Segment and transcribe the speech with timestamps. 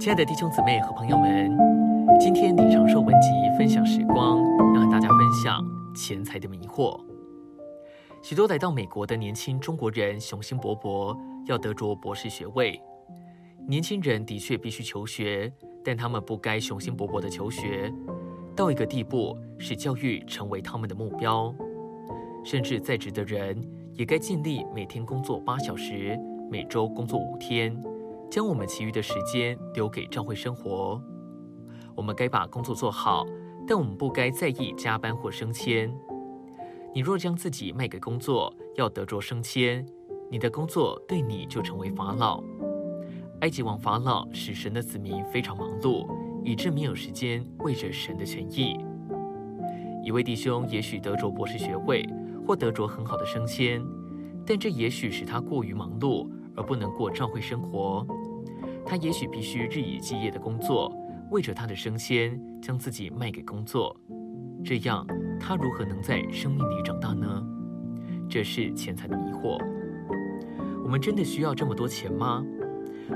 [0.00, 1.54] 亲爱的弟兄姊妹和朋友们，
[2.18, 4.38] 今天李长寿文集分享时光，
[4.74, 5.62] 要和大家分享
[5.94, 6.98] 钱财的迷惑。
[8.22, 12.80] 许多来到美国的年轻中国人雄心勃勃，要得着博士学位。
[13.68, 15.52] 年轻人的确必须求学，
[15.84, 17.92] 但他们不该雄心勃勃地求学，
[18.56, 21.54] 到一个地步使教育成为他们的目标。
[22.42, 23.62] 甚至在职的人
[23.92, 26.18] 也该尽力每天工作八小时，
[26.50, 27.78] 每周工作五天，
[28.30, 31.02] 将我们其余的时间留给教会生活。
[31.96, 33.26] 我们该把工作做好，
[33.66, 35.92] 但我们不该在意加班或升迁。
[36.94, 39.84] 你若将自己卖给工作，要得着升迁，
[40.30, 42.42] 你的工作对你就成为法老。
[43.40, 46.06] 埃及王法老使神的子民非常忙碌，
[46.44, 48.76] 以致没有时间为着神的权益。
[50.04, 52.08] 一位弟兄也许得着博士学位，
[52.46, 53.84] 或得着很好的升迁，
[54.46, 58.06] 但这也许使他过于忙碌，而不能过教会生活。
[58.84, 60.92] 他也许必须日以继夜的工作，
[61.30, 63.94] 为着他的升迁，将自己卖给工作。
[64.64, 65.06] 这样，
[65.38, 67.46] 他如何能在生命里长大呢？
[68.28, 69.58] 这是钱财的迷惑。
[70.82, 72.44] 我们真的需要这么多钱吗？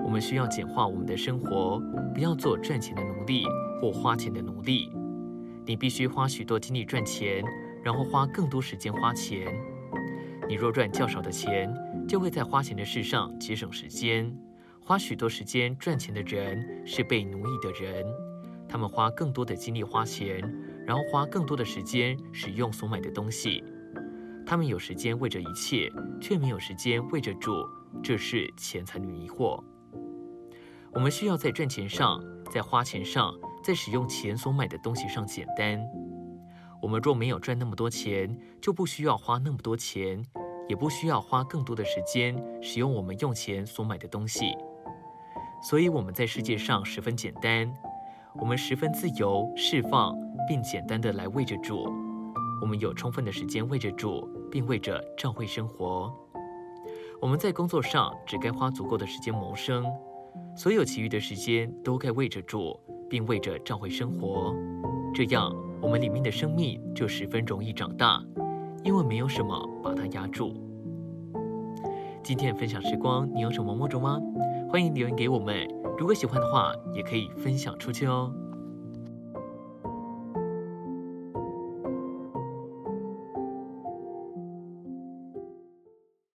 [0.04, 1.80] 我们需要简化我们的生活，
[2.14, 3.44] 不要做赚钱的奴隶
[3.80, 4.90] 或花钱的奴隶。
[5.66, 7.44] 你必须花许多精力赚钱，
[7.82, 9.46] 然后花更多时间花钱。
[10.48, 11.72] 你若赚较少的钱，
[12.06, 14.34] 就会在花钱的事上节省时间。
[14.80, 18.04] 花许多时间赚钱的人是被奴役的人，
[18.68, 20.40] 他们花更多的精力花钱，
[20.86, 23.64] 然后花更多的时间使用所买的东西。
[24.46, 27.50] 他们有时间为着一切，却没有时间为着主，
[28.02, 29.58] 这是钱财的迷惑。
[30.92, 33.32] 我们需要在赚钱上，在花钱上，
[33.64, 35.80] 在使用钱所买的东西上简单。
[36.82, 40.22] 我们若没有赚那么多钱，就不需要花那么多钱，
[40.68, 44.56] 也不需要花更多的时间使用我们用钱所买的东西。
[45.62, 47.72] 所以我们在世界上十分简单，
[48.38, 50.14] 我们十分自由释放，
[50.48, 51.86] 并简单的来为着主。
[52.60, 56.12] 我们有充分的时间为着主，并为着教会生活。
[57.20, 59.84] 我们在工作上只该花足够的时间谋生。
[60.56, 64.54] 所有其余的时间都该为着主，并为着教会生活，
[65.14, 65.50] 这样
[65.80, 68.20] 我们里面的生命就十分容易长大，
[68.84, 70.52] 因为没有什么把它压住。
[72.22, 74.20] 今天的分享时光，你有什么梦着吗？
[74.70, 75.66] 欢迎留言给我们，
[75.98, 78.30] 如果喜欢的话，也可以分享出去哦。